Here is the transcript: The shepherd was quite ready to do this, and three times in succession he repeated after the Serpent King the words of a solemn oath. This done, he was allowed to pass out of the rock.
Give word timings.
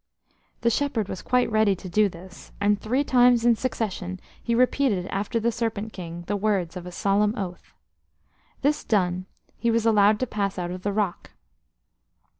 The 0.61 0.71
shepherd 0.71 1.07
was 1.07 1.21
quite 1.21 1.47
ready 1.51 1.75
to 1.75 1.87
do 1.87 2.09
this, 2.09 2.51
and 2.59 2.81
three 2.81 3.03
times 3.03 3.45
in 3.45 3.55
succession 3.55 4.19
he 4.41 4.55
repeated 4.55 5.05
after 5.11 5.39
the 5.39 5.51
Serpent 5.51 5.93
King 5.93 6.23
the 6.25 6.35
words 6.35 6.75
of 6.75 6.87
a 6.87 6.91
solemn 6.91 7.35
oath. 7.37 7.75
This 8.63 8.83
done, 8.83 9.27
he 9.59 9.69
was 9.69 9.85
allowed 9.85 10.19
to 10.21 10.25
pass 10.25 10.57
out 10.57 10.71
of 10.71 10.81
the 10.81 10.91
rock. 10.91 11.33